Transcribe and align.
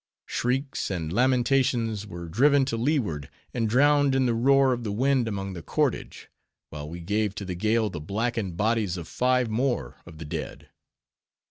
Shrieks 0.25 0.89
and 0.89 1.13
lamentations 1.13 2.07
were 2.07 2.27
driven 2.27 2.65
to 2.65 2.75
leeward, 2.75 3.29
and 3.53 3.69
drowned 3.69 4.15
in 4.15 4.25
the 4.25 4.33
roar 4.33 4.73
of 4.73 4.83
the 4.83 4.91
wind 4.91 5.27
among 5.27 5.53
the 5.53 5.61
cordage; 5.61 6.27
while 6.71 6.89
we 6.89 6.99
gave 7.01 7.35
to 7.35 7.45
the 7.45 7.53
gale 7.53 7.91
the 7.91 8.01
blackened 8.01 8.57
bodies 8.57 8.97
of 8.97 9.07
five 9.07 9.47
more 9.47 9.97
of 10.07 10.17
the 10.17 10.25
dead. 10.25 10.69